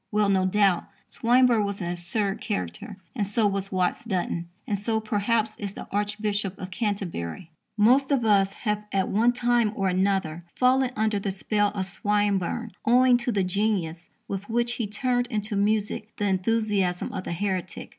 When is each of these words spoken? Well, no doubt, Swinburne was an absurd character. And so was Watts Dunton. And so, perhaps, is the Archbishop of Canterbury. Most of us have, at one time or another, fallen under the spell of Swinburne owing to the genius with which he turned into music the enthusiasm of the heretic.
Well, 0.11 0.29
no 0.29 0.47
doubt, 0.47 0.85
Swinburne 1.07 1.63
was 1.63 1.79
an 1.79 1.91
absurd 1.91 2.41
character. 2.41 2.97
And 3.15 3.23
so 3.27 3.45
was 3.45 3.71
Watts 3.71 4.03
Dunton. 4.03 4.49
And 4.65 4.75
so, 4.75 4.99
perhaps, 4.99 5.55
is 5.57 5.73
the 5.73 5.87
Archbishop 5.91 6.57
of 6.57 6.71
Canterbury. 6.71 7.51
Most 7.77 8.11
of 8.11 8.25
us 8.25 8.51
have, 8.53 8.83
at 8.91 9.09
one 9.09 9.31
time 9.31 9.71
or 9.75 9.89
another, 9.89 10.43
fallen 10.55 10.89
under 10.95 11.19
the 11.19 11.29
spell 11.29 11.69
of 11.75 11.85
Swinburne 11.85 12.71
owing 12.83 13.15
to 13.17 13.31
the 13.31 13.43
genius 13.43 14.09
with 14.27 14.49
which 14.49 14.73
he 14.81 14.87
turned 14.87 15.27
into 15.27 15.55
music 15.55 16.11
the 16.17 16.25
enthusiasm 16.25 17.13
of 17.13 17.23
the 17.23 17.33
heretic. 17.33 17.89